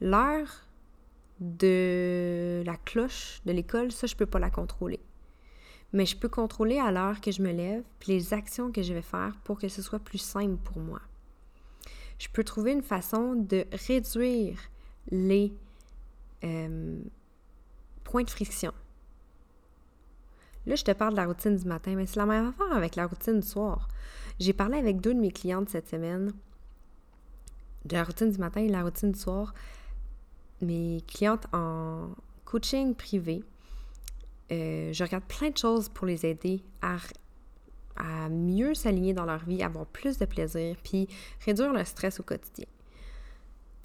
L'heure 0.01 0.65
de 1.39 2.63
la 2.65 2.77
cloche 2.77 3.41
de 3.45 3.51
l'école, 3.51 3.91
ça, 3.91 4.07
je 4.07 4.13
ne 4.13 4.19
peux 4.19 4.25
pas 4.25 4.39
la 4.39 4.49
contrôler. 4.49 4.99
Mais 5.93 6.05
je 6.05 6.17
peux 6.17 6.29
contrôler 6.29 6.79
à 6.79 6.91
l'heure 6.91 7.21
que 7.21 7.31
je 7.31 7.41
me 7.41 7.51
lève, 7.51 7.83
puis 7.99 8.13
les 8.13 8.33
actions 8.33 8.71
que 8.71 8.81
je 8.81 8.93
vais 8.93 9.01
faire 9.01 9.35
pour 9.43 9.59
que 9.59 9.67
ce 9.67 9.81
soit 9.81 9.99
plus 9.99 10.17
simple 10.17 10.57
pour 10.57 10.79
moi. 10.79 11.01
Je 12.17 12.27
peux 12.29 12.43
trouver 12.43 12.71
une 12.71 12.81
façon 12.81 13.35
de 13.35 13.65
réduire 13.87 14.57
les 15.11 15.53
euh, 16.43 16.99
points 18.03 18.23
de 18.23 18.29
friction. 18.29 18.73
Là, 20.65 20.75
je 20.75 20.83
te 20.83 20.91
parle 20.91 21.11
de 21.11 21.17
la 21.17 21.25
routine 21.25 21.55
du 21.55 21.65
matin, 21.67 21.95
mais 21.95 22.07
c'est 22.07 22.17
la 22.17 22.25
même 22.25 22.47
affaire 22.47 22.75
avec 22.75 22.95
la 22.95 23.05
routine 23.05 23.39
du 23.39 23.47
soir. 23.47 23.87
J'ai 24.39 24.53
parlé 24.53 24.77
avec 24.77 24.99
deux 24.99 25.13
de 25.13 25.19
mes 25.19 25.31
clientes 25.31 25.69
cette 25.69 25.87
semaine 25.87 26.33
de 27.85 27.95
la 27.95 28.03
routine 28.03 28.31
du 28.31 28.39
matin 28.39 28.61
et 28.61 28.67
de 28.67 28.71
la 28.71 28.83
routine 28.83 29.11
du 29.11 29.19
soir. 29.19 29.53
Mes 30.61 31.03
clientes 31.07 31.45
en 31.53 32.09
coaching 32.45 32.95
privé, 32.95 33.43
euh, 34.51 34.91
je 34.91 35.03
regarde 35.03 35.25
plein 35.25 35.49
de 35.49 35.57
choses 35.57 35.89
pour 35.89 36.07
les 36.07 36.25
aider 36.25 36.63
à, 36.81 36.97
à 37.95 38.29
mieux 38.29 38.73
s'aligner 38.73 39.13
dans 39.13 39.25
leur 39.25 39.43
vie, 39.45 39.63
avoir 39.63 39.85
plus 39.85 40.17
de 40.17 40.25
plaisir, 40.25 40.75
puis 40.83 41.07
réduire 41.45 41.73
le 41.73 41.83
stress 41.83 42.19
au 42.19 42.23
quotidien. 42.23 42.65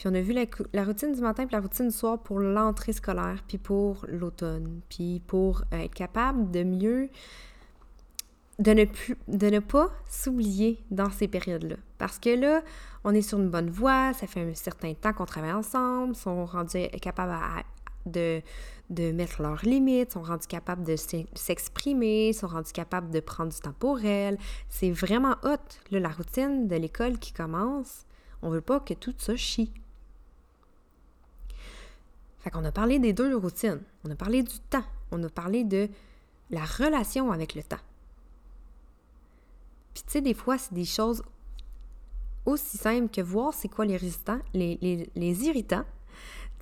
Puis 0.00 0.08
on 0.08 0.14
a 0.14 0.20
vu 0.22 0.32
la, 0.32 0.84
routine 0.84 1.12
du 1.12 1.20
matin 1.20 1.42
et 1.42 1.52
la 1.52 1.60
routine 1.60 1.88
du 1.88 1.94
soir 1.94 2.18
pour 2.18 2.40
l'entrée 2.40 2.94
scolaire, 2.94 3.44
puis 3.46 3.58
pour 3.58 4.06
l'automne, 4.08 4.80
puis 4.88 5.20
pour 5.26 5.62
euh, 5.74 5.80
être 5.80 5.94
capable 5.94 6.50
de 6.50 6.62
mieux, 6.62 7.10
de 8.58 8.72
ne, 8.72 8.84
plus, 8.86 9.16
de 9.28 9.48
ne 9.48 9.58
pas 9.58 9.90
s'oublier 10.08 10.82
dans 10.90 11.10
ces 11.10 11.28
périodes-là. 11.28 11.76
Parce 11.98 12.18
que 12.18 12.30
là, 12.30 12.62
on 13.04 13.14
est 13.14 13.20
sur 13.20 13.38
une 13.38 13.50
bonne 13.50 13.68
voie, 13.68 14.14
ça 14.14 14.26
fait 14.26 14.40
un 14.40 14.54
certain 14.54 14.94
temps 14.94 15.12
qu'on 15.12 15.26
travaille 15.26 15.52
ensemble, 15.52 16.14
sont 16.14 16.46
rendus 16.46 16.88
capables 17.02 17.32
de, 18.06 18.42
de 18.90 19.12
mettre 19.12 19.42
leurs 19.42 19.64
limites, 19.64 20.12
sont 20.12 20.22
rendus 20.22 20.46
capables 20.46 20.84
de 20.84 20.96
s'exprimer, 20.96 22.32
sont 22.32 22.48
rendus 22.48 22.72
capables 22.72 23.10
de 23.10 23.20
prendre 23.20 23.52
du 23.52 23.60
temps 23.60 23.74
pour 23.78 24.04
elles. 24.04 24.38
C'est 24.68 24.90
vraiment 24.90 25.36
hot, 25.44 25.56
la 25.90 26.08
routine 26.08 26.68
de 26.68 26.76
l'école 26.76 27.18
qui 27.18 27.32
commence. 27.32 28.04
On 28.42 28.50
veut 28.50 28.60
pas 28.60 28.80
que 28.80 28.94
tout 28.94 29.14
ça 29.18 29.36
chie. 29.36 29.72
Fait 32.40 32.50
qu'on 32.50 32.64
a 32.64 32.72
parlé 32.72 32.98
des 32.98 33.12
deux 33.12 33.36
routines. 33.36 33.80
On 34.04 34.10
a 34.10 34.16
parlé 34.16 34.42
du 34.42 34.58
temps. 34.70 34.84
On 35.12 35.22
a 35.22 35.28
parlé 35.28 35.64
de 35.64 35.88
la 36.50 36.64
relation 36.64 37.30
avec 37.32 37.54
le 37.54 37.62
temps. 37.62 37.76
Puis 39.94 40.02
tu 40.04 40.12
sais, 40.12 40.20
des 40.20 40.34
fois, 40.34 40.56
c'est 40.56 40.72
des 40.72 40.84
choses 40.84 41.22
aussi 42.46 42.78
simples 42.78 43.10
que 43.10 43.20
voir 43.20 43.52
c'est 43.52 43.68
quoi 43.68 43.84
les 43.84 43.96
résistants, 43.96 44.38
les, 44.54 45.10
les 45.14 45.44
irritants, 45.44 45.84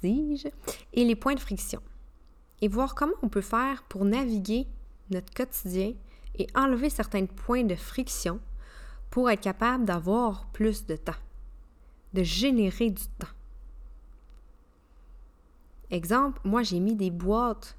et 0.05 1.05
les 1.05 1.17
points 1.17 1.35
de 1.35 1.41
friction. 1.41 1.81
Et 2.61 2.69
voir 2.69 2.95
comment 2.95 3.15
on 3.23 3.29
peut 3.29 3.41
faire 3.41 3.83
pour 3.85 4.05
naviguer 4.05 4.67
notre 5.11 5.33
quotidien 5.33 5.95
et 6.37 6.47
enlever 6.55 6.91
certains 6.91 7.27
points 7.27 7.65
de 7.65 7.75
friction 7.75 8.41
pour 9.11 9.31
être 9.31 9.41
capable 9.41 9.85
d'avoir 9.85 10.47
plus 10.47 10.87
de 10.87 10.97
temps, 10.97 11.13
de 12.13 12.23
générer 12.23 12.91
du 12.91 13.05
temps. 13.19 13.29
Exemple, 15.91 16.41
moi 16.45 16.63
j'ai 16.63 16.81
mis 16.81 16.95
des 16.95 17.11
boîtes, 17.11 17.77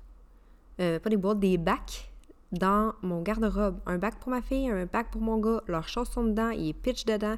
euh, 0.79 0.99
pas 0.99 1.09
des 1.09 1.17
boîtes, 1.17 1.39
des 1.39 1.57
bacs 1.57 2.09
dans 2.51 2.93
mon 3.01 3.21
garde-robe. 3.21 3.79
Un 3.85 3.97
bac 3.97 4.15
pour 4.19 4.29
ma 4.29 4.41
fille, 4.41 4.69
un 4.69 4.85
bac 4.85 5.11
pour 5.11 5.21
mon 5.21 5.37
gars. 5.37 5.61
Leurs 5.67 5.87
choses 5.87 6.09
sont 6.09 6.23
dedans, 6.23 6.49
ils 6.49 6.73
pitchent 6.73 7.05
dedans. 7.05 7.35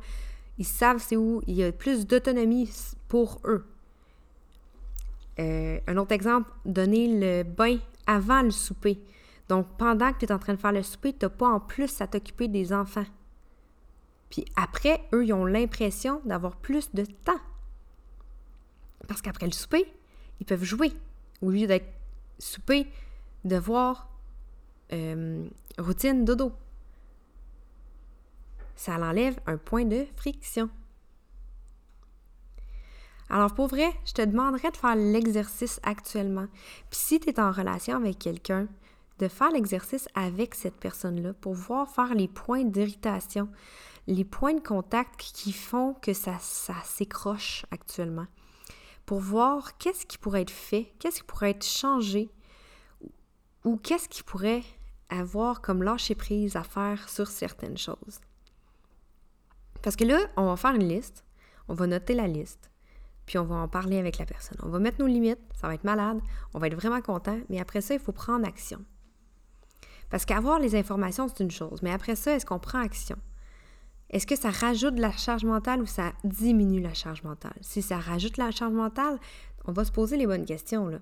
Ils 0.58 0.66
savent 0.66 1.04
c'est 1.06 1.18
où. 1.18 1.42
Il 1.48 1.56
y 1.56 1.64
a 1.64 1.72
plus 1.72 2.08
d'autonomie 2.08 2.70
pour 3.08 3.42
eux. 3.46 3.66
Euh, 5.40 5.80
un 5.88 5.98
autre 5.98 6.12
exemple, 6.12 6.52
donner 6.66 7.08
le 7.20 7.44
bain 7.44 7.78
avant 8.06 8.42
le 8.42 8.52
souper. 8.52 9.02
Donc, 9.50 9.68
pendant 9.78 10.14
que 10.14 10.20
tu 10.20 10.26
es 10.26 10.32
en 10.32 10.40
train 10.40 10.54
de 10.54 10.60
faire 10.60 10.72
le 10.72 10.84
souper, 10.84 11.14
tu 11.14 11.26
n'as 11.26 11.30
pas 11.30 11.48
en 11.48 11.60
plus 11.60 12.02
à 12.02 12.08
t'occuper 12.08 12.48
des 12.48 12.74
enfants. 12.74 13.06
Puis 14.30 14.46
après, 14.56 15.02
eux, 15.14 15.26
ils 15.26 15.34
ont 15.34 15.46
l'impression 15.46 16.22
d'avoir 16.26 16.56
plus 16.56 16.94
de 16.94 17.04
temps. 17.04 17.40
Parce 19.08 19.22
qu'après 19.22 19.46
le 19.46 19.52
souper, 19.52 19.86
ils 20.40 20.46
peuvent 20.46 20.64
jouer. 20.64 20.94
Au 21.42 21.50
lieu 21.50 21.68
d'être 21.68 21.92
souper, 22.40 22.88
devoir 23.44 24.10
euh, 24.94 25.48
routine 25.78 26.24
dodo. 26.24 26.54
Ça 28.76 28.98
l'enlève 28.98 29.38
un 29.48 29.58
point 29.58 29.86
de 29.86 30.06
friction. 30.16 30.70
Alors 33.32 33.54
pour 33.54 33.68
vrai, 33.68 33.90
je 34.06 34.12
te 34.12 34.22
demanderais 34.22 34.72
de 34.72 34.78
faire 34.78 34.96
l'exercice 34.98 35.80
actuellement. 35.84 36.48
Puis 36.90 37.00
si 37.00 37.20
tu 37.22 37.30
es 37.30 37.40
en 37.40 37.54
relation 37.54 37.96
avec 37.96 38.20
quelqu'un, 38.20 38.68
de 39.20 39.30
faire 39.30 39.52
l'exercice 39.52 40.10
avec 40.16 40.54
cette 40.54 40.76
personne-là 40.76 41.34
pour 41.36 41.54
voir 41.54 41.90
faire 41.90 42.14
les 42.14 42.28
points 42.28 42.66
d'irritation, 42.66 43.48
les 44.08 44.26
points 44.26 44.56
de 44.56 44.60
contact 44.60 45.22
qui 45.22 45.54
font 45.54 45.94
que 45.94 46.12
ça, 46.12 46.40
ça 46.40 46.76
s'écroche 46.84 47.66
actuellement 47.72 48.28
pour 49.06 49.20
voir 49.20 49.78
qu'est-ce 49.78 50.06
qui 50.06 50.18
pourrait 50.18 50.42
être 50.42 50.52
fait, 50.52 50.92
qu'est-ce 51.00 51.22
qui 51.22 51.26
pourrait 51.26 51.52
être 51.52 51.66
changé 51.66 52.30
ou 53.64 53.78
qu'est-ce 53.78 54.10
qui 54.10 54.24
pourrait 54.24 54.64
avoir 55.08 55.62
comme 55.62 55.84
lâcher 55.84 56.16
prise 56.16 56.58
à 56.58 56.64
faire 56.64 57.08
sur 57.08 57.28
certaines 57.28 57.78
choses. 57.78 58.20
Parce 59.82 59.96
que 59.96 60.04
là, 60.04 60.20
on 60.36 60.48
va 60.48 60.58
faire 60.58 60.76
une 60.76 60.90
liste, 60.90 61.24
on 61.70 61.76
va 61.76 61.88
noter 61.88 62.14
la 62.14 62.28
liste, 62.28 62.71
puis 63.32 63.38
on 63.38 63.46
va 63.46 63.56
en 63.56 63.70
parler 63.70 63.98
avec 63.98 64.18
la 64.18 64.26
personne. 64.26 64.58
On 64.62 64.68
va 64.68 64.80
mettre 64.80 65.00
nos 65.00 65.08
limites, 65.08 65.40
ça 65.56 65.66
va 65.66 65.74
être 65.74 65.86
malade, 65.86 66.20
on 66.54 66.60
va 66.60 66.68
être 66.68 66.76
vraiment 66.76 67.00
content, 67.00 67.40
mais 67.48 67.62
après 67.62 67.80
ça, 67.80 67.94
il 67.94 68.00
faut 68.02 68.12
prendre 68.12 68.46
action. 68.46 68.84
Parce 70.10 70.26
qu'avoir 70.26 70.60
les 70.60 70.76
informations, 70.76 71.30
c'est 71.30 71.42
une 71.42 71.50
chose, 71.50 71.82
mais 71.82 71.94
après 71.94 72.18
ça, 72.18 72.36
est-ce 72.36 72.46
qu'on 72.46 72.60
prend 72.60 72.80
action? 72.80 73.16
Est-ce 74.10 74.28
que 74.28 74.36
ça 74.36 74.50
rajoute 74.50 74.96
de 74.96 75.00
la 75.00 75.14
charge 75.14 75.46
mentale 75.46 75.82
ou 75.82 75.86
ça 75.86 76.12
diminue 76.26 76.82
la 76.82 76.94
charge 76.94 77.24
mentale? 77.24 77.56
Si 77.62 77.82
ça 77.82 78.00
rajoute 78.00 78.36
la 78.36 78.52
charge 78.52 78.74
mentale, 78.74 79.18
on 79.64 79.72
va 79.72 79.86
se 79.86 79.94
poser 79.94 80.18
les 80.18 80.28
bonnes 80.28 80.44
questions. 80.44 81.00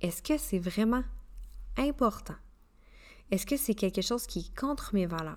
Est-ce 0.00 0.22
que 0.22 0.38
c'est 0.38 0.60
vraiment 0.60 1.02
important? 1.76 2.36
Est-ce 3.32 3.46
que 3.46 3.56
c'est 3.56 3.74
quelque 3.74 4.00
chose 4.00 4.28
qui 4.28 4.38
est 4.38 4.56
contre 4.56 4.94
mes 4.94 5.06
valeurs? 5.06 5.34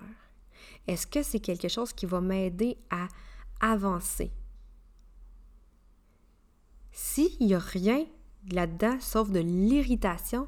Est-ce 0.86 1.08
que 1.08 1.24
c'est 1.24 1.40
quelque 1.40 1.66
chose 1.66 1.92
qui 1.92 2.06
va 2.06 2.20
m'aider 2.20 2.78
à 2.90 3.08
avancer? 3.60 4.30
S'il 7.02 7.30
n'y 7.40 7.54
a 7.54 7.58
rien 7.58 8.04
là-dedans 8.52 8.98
sauf 9.00 9.30
de 9.30 9.40
l'irritation, 9.40 10.46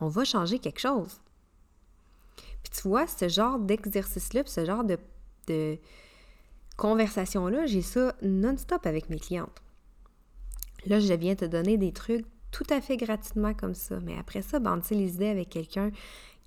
on 0.00 0.08
va 0.08 0.22
changer 0.22 0.58
quelque 0.58 0.80
chose. 0.80 1.18
Puis 2.36 2.70
tu 2.74 2.86
vois, 2.86 3.06
ce 3.06 3.26
genre 3.30 3.58
d'exercice-là, 3.58 4.42
ce 4.44 4.66
genre 4.66 4.84
de 4.84 5.78
conversation-là, 6.76 7.64
j'ai 7.64 7.80
ça 7.80 8.14
non-stop 8.20 8.84
avec 8.84 9.08
mes 9.08 9.18
clientes. 9.18 9.62
Là, 10.84 11.00
je 11.00 11.14
viens 11.14 11.34
te 11.34 11.46
donner 11.46 11.78
des 11.78 11.92
trucs 11.92 12.26
tout 12.50 12.66
à 12.68 12.82
fait 12.82 12.98
gratuitement 12.98 13.54
comme 13.54 13.74
ça. 13.74 13.98
Mais 14.00 14.18
après 14.18 14.42
ça, 14.42 14.58
ben, 14.58 14.78
les 14.90 15.14
idées 15.14 15.28
avec 15.28 15.48
quelqu'un 15.48 15.90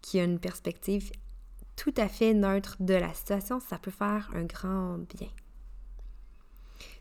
qui 0.03 0.19
a 0.19 0.23
une 0.23 0.39
perspective 0.39 1.11
tout 1.75 1.93
à 1.97 2.07
fait 2.07 2.35
neutre 2.35 2.77
de 2.79 2.93
la 2.93 3.11
situation, 3.15 3.59
ça 3.59 3.79
peut 3.79 3.89
faire 3.89 4.29
un 4.35 4.43
grand 4.43 4.99
bien. 5.17 5.29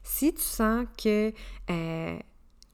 Si 0.02 0.32
tu 0.32 0.40
sens 0.40 0.86
que 0.96 1.34
euh, 1.68 2.18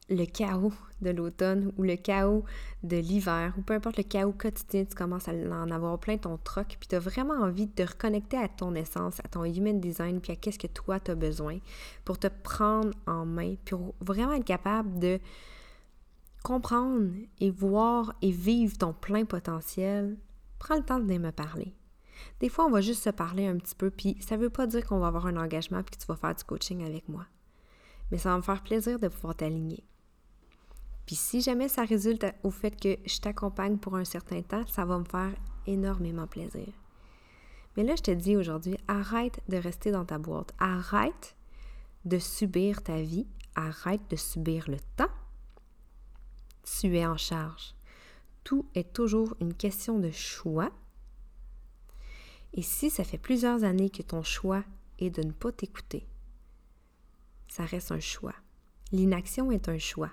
le 0.08 0.24
chaos 0.24 0.72
de 1.00 1.10
l'automne 1.10 1.72
ou 1.76 1.82
le 1.82 1.96
chaos 1.96 2.44
de 2.82 2.96
l'hiver 2.96 3.52
ou 3.58 3.62
peu 3.62 3.74
importe 3.74 3.96
le 3.96 4.04
chaos 4.04 4.32
quotidien, 4.32 4.84
tu 4.84 4.94
commences 4.94 5.28
à 5.28 5.32
en 5.32 5.70
avoir 5.70 5.98
plein 5.98 6.16
ton 6.16 6.38
troc, 6.38 6.76
puis 6.78 6.88
tu 6.88 6.94
as 6.94 7.00
vraiment 7.00 7.34
envie 7.34 7.66
de 7.66 7.72
te 7.72 7.82
reconnecter 7.82 8.36
à 8.36 8.48
ton 8.48 8.74
essence, 8.74 9.18
à 9.20 9.28
ton 9.28 9.44
human 9.44 9.80
design, 9.80 10.20
puis 10.20 10.32
à 10.32 10.36
qu'est-ce 10.36 10.58
que 10.58 10.68
toi 10.68 11.00
tu 11.00 11.10
as 11.10 11.16
besoin 11.16 11.58
pour 12.04 12.18
te 12.18 12.28
prendre 12.28 12.92
en 13.06 13.26
main, 13.26 13.56
pour 13.64 13.94
vraiment 14.00 14.32
être 14.32 14.44
capable 14.44 14.98
de 14.98 15.18
comprendre 16.44 17.10
et 17.40 17.50
voir 17.50 18.14
et 18.22 18.30
vivre 18.30 18.78
ton 18.78 18.92
plein 18.92 19.24
potentiel, 19.24 20.16
prends 20.60 20.76
le 20.76 20.84
temps 20.84 21.00
de 21.00 21.18
me 21.18 21.32
parler. 21.32 21.74
Des 22.40 22.48
fois, 22.48 22.66
on 22.66 22.70
va 22.70 22.80
juste 22.80 23.02
se 23.02 23.10
parler 23.10 23.46
un 23.46 23.56
petit 23.56 23.74
peu, 23.74 23.90
puis 23.90 24.16
ça 24.20 24.36
ne 24.36 24.42
veut 24.42 24.50
pas 24.50 24.66
dire 24.66 24.86
qu'on 24.86 25.00
va 25.00 25.08
avoir 25.08 25.26
un 25.26 25.36
engagement 25.36 25.82
puis 25.82 25.96
que 25.96 26.00
tu 26.00 26.06
vas 26.06 26.16
faire 26.16 26.34
du 26.34 26.44
coaching 26.44 26.84
avec 26.84 27.08
moi. 27.08 27.26
Mais 28.10 28.18
ça 28.18 28.30
va 28.30 28.36
me 28.36 28.42
faire 28.42 28.62
plaisir 28.62 28.98
de 28.98 29.08
pouvoir 29.08 29.34
t'aligner. 29.34 29.82
Puis 31.06 31.14
si 31.14 31.40
jamais 31.40 31.68
ça 31.68 31.84
résulte 31.84 32.26
au 32.42 32.50
fait 32.50 32.72
que 32.72 32.96
je 33.06 33.20
t'accompagne 33.20 33.78
pour 33.78 33.94
un 33.94 34.04
certain 34.04 34.42
temps, 34.42 34.66
ça 34.66 34.84
va 34.84 34.98
me 34.98 35.04
faire 35.04 35.32
énormément 35.66 36.26
plaisir. 36.26 36.68
Mais 37.76 37.84
là, 37.84 37.94
je 37.96 38.02
te 38.02 38.10
dis 38.10 38.36
aujourd'hui, 38.36 38.76
arrête 38.88 39.40
de 39.48 39.56
rester 39.56 39.90
dans 39.92 40.04
ta 40.04 40.18
boîte. 40.18 40.52
Arrête 40.58 41.36
de 42.04 42.18
subir 42.18 42.82
ta 42.82 43.00
vie. 43.00 43.26
Arrête 43.54 44.02
de 44.10 44.16
subir 44.16 44.68
le 44.68 44.78
temps. 44.96 45.10
Tu 46.64 46.96
es 46.96 47.06
en 47.06 47.16
charge. 47.16 47.74
Tout 48.42 48.66
est 48.74 48.92
toujours 48.92 49.36
une 49.40 49.54
question 49.54 49.98
de 49.98 50.10
choix. 50.10 50.72
Et 52.52 52.62
si 52.62 52.90
ça 52.90 53.04
fait 53.04 53.18
plusieurs 53.18 53.64
années 53.64 53.90
que 53.90 54.02
ton 54.02 54.22
choix 54.22 54.64
est 54.98 55.10
de 55.10 55.22
ne 55.22 55.32
pas 55.32 55.52
t'écouter, 55.52 56.06
ça 57.48 57.64
reste 57.64 57.92
un 57.92 58.00
choix. 58.00 58.34
L'inaction 58.92 59.50
est 59.50 59.68
un 59.68 59.78
choix. 59.78 60.10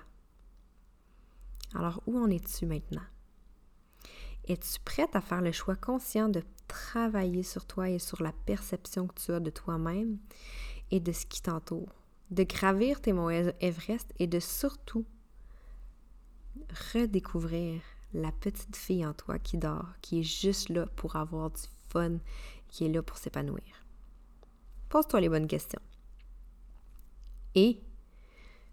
Alors, 1.74 2.02
où 2.06 2.18
en 2.18 2.30
es-tu 2.30 2.66
maintenant? 2.66 3.02
Es-tu 4.46 4.78
prête 4.84 5.14
à 5.16 5.20
faire 5.20 5.40
le 5.40 5.52
choix 5.52 5.76
conscient 5.76 6.28
de 6.28 6.42
travailler 6.68 7.42
sur 7.42 7.66
toi 7.66 7.88
et 7.88 7.98
sur 7.98 8.22
la 8.22 8.32
perception 8.32 9.06
que 9.06 9.14
tu 9.20 9.32
as 9.32 9.40
de 9.40 9.50
toi-même 9.50 10.18
et 10.90 11.00
de 11.00 11.12
ce 11.12 11.26
qui 11.26 11.42
t'entoure? 11.42 11.92
De 12.30 12.42
gravir 12.42 13.00
tes 13.00 13.12
monts 13.12 13.30
Everest 13.30 14.12
et 14.18 14.26
de 14.26 14.40
surtout 14.40 15.06
redécouvrir 16.92 17.80
la 18.12 18.32
petite 18.32 18.76
fille 18.76 19.04
en 19.04 19.12
toi 19.12 19.38
qui 19.38 19.58
dort, 19.58 19.88
qui 20.00 20.20
est 20.20 20.24
juste 20.24 20.68
là 20.68 20.86
pour 20.96 21.16
avoir 21.16 21.50
du 21.50 21.62
fun, 21.88 22.18
qui 22.68 22.84
est 22.84 22.88
là 22.88 23.02
pour 23.02 23.18
s'épanouir. 23.18 23.86
Pose-toi 24.88 25.20
les 25.20 25.28
bonnes 25.28 25.48
questions. 25.48 25.82
Et 27.54 27.80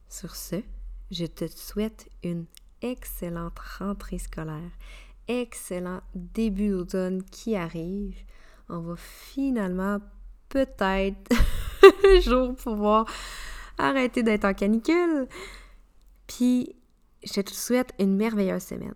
sur 0.08 0.36
ce, 0.36 0.62
je 1.10 1.26
te 1.26 1.48
souhaite 1.48 2.10
une 2.24 2.46
excellente 2.82 3.60
rentrée 3.80 4.18
scolaire, 4.18 4.72
excellent 5.28 6.02
début 6.14 6.70
d'automne 6.70 7.24
qui 7.24 7.56
arrive. 7.56 8.18
On 8.70 8.80
va 8.80 8.96
finalement 8.96 10.00
peut-être 10.50 11.32
un 12.06 12.20
jour 12.20 12.56
pouvoir 12.56 13.06
arrêter 13.78 14.24
d'être 14.24 14.46
en 14.46 14.54
canicule. 14.54 15.28
Puis, 16.28 16.76
je 17.24 17.42
te 17.42 17.52
souhaite 17.52 17.94
une 18.00 18.16
merveilleuse 18.16 18.64
semaine. 18.64 18.96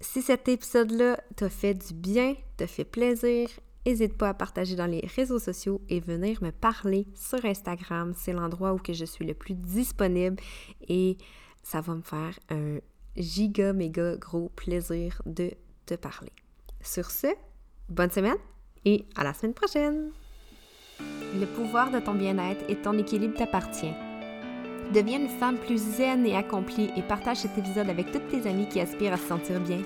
Si 0.00 0.20
cet 0.20 0.48
épisode-là 0.48 1.20
t'a 1.36 1.48
fait 1.48 1.74
du 1.74 1.94
bien, 1.94 2.34
t'a 2.56 2.66
fait 2.66 2.84
plaisir, 2.84 3.48
n'hésite 3.86 4.16
pas 4.16 4.30
à 4.30 4.34
partager 4.34 4.74
dans 4.74 4.86
les 4.86 5.06
réseaux 5.14 5.38
sociaux 5.38 5.80
et 5.88 6.00
venir 6.00 6.42
me 6.42 6.50
parler 6.50 7.06
sur 7.14 7.44
Instagram. 7.44 8.12
C'est 8.16 8.32
l'endroit 8.32 8.74
où 8.74 8.80
je 8.86 9.04
suis 9.04 9.24
le 9.24 9.34
plus 9.34 9.54
disponible 9.54 10.42
et 10.88 11.16
ça 11.62 11.80
va 11.80 11.94
me 11.94 12.02
faire 12.02 12.38
un 12.50 12.78
giga 13.16 13.72
méga 13.72 14.16
gros 14.16 14.50
plaisir 14.56 15.20
de 15.26 15.50
te 15.86 15.94
parler. 15.94 16.32
Sur 16.80 17.10
ce, 17.10 17.28
bonne 17.88 18.10
semaine 18.10 18.36
et 18.84 19.04
à 19.16 19.24
la 19.24 19.34
semaine 19.34 19.54
prochaine! 19.54 20.10
Le 21.38 21.46
pouvoir 21.46 21.90
de 21.90 21.98
ton 21.98 22.14
bien-être 22.14 22.64
et 22.68 22.76
ton 22.76 22.98
équilibre 22.98 23.36
t'appartient. 23.36 23.94
Deviens 24.92 25.20
une 25.20 25.28
femme 25.28 25.56
plus 25.56 25.78
zen 25.78 26.26
et 26.26 26.36
accomplie 26.36 26.90
et 26.96 27.02
partage 27.02 27.38
cet 27.38 27.56
épisode 27.56 27.88
avec 27.88 28.12
toutes 28.12 28.28
tes 28.28 28.46
amies 28.48 28.68
qui 28.68 28.80
aspirent 28.80 29.14
à 29.14 29.16
se 29.16 29.26
sentir 29.26 29.60
bien. 29.60 29.80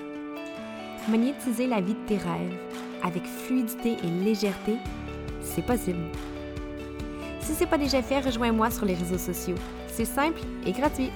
Magnétiser 1.07 1.67
la 1.67 1.79
vie 1.79 1.93
de 1.93 2.05
tes 2.05 2.17
rêves 2.17 2.57
avec 3.03 3.23
fluidité 3.25 3.95
et 4.03 4.23
légèreté, 4.23 4.77
c'est 5.41 5.65
possible. 5.65 6.03
Si 7.39 7.53
ce 7.53 7.61
n'est 7.61 7.69
pas 7.69 7.77
déjà 7.77 8.01
fait, 8.01 8.19
rejoins-moi 8.19 8.69
sur 8.69 8.85
les 8.85 8.95
réseaux 8.95 9.17
sociaux. 9.17 9.55
C'est 9.87 10.05
simple 10.05 10.41
et 10.65 10.73
gratuit. 10.73 11.11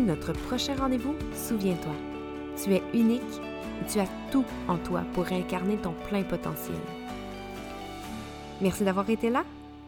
Notre 0.00 0.32
prochain 0.32 0.74
rendez-vous, 0.74 1.14
souviens-toi, 1.34 1.94
tu 2.62 2.74
es 2.74 2.82
unique 2.94 3.20
et 3.20 3.90
tu 3.90 4.00
as 4.00 4.08
tout 4.30 4.44
en 4.66 4.78
toi 4.78 5.04
pour 5.12 5.30
incarner 5.30 5.76
ton 5.76 5.92
plein 6.08 6.22
potentiel. 6.22 6.78
Merci 8.60 8.84
d'avoir 8.84 9.08
été 9.10 9.28
là 9.28 9.44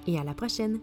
et 0.06 0.18
à 0.18 0.24
la 0.24 0.34
prochaine. 0.34 0.78